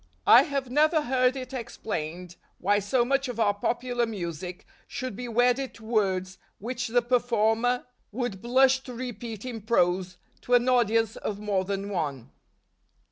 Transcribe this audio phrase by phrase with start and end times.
[0.25, 5.27] I have never heard it explained why so much of our popular music should be
[5.27, 11.17] wedded to words which the performer would blush to repeat in prose to an audience
[11.17, 12.31] of more than one.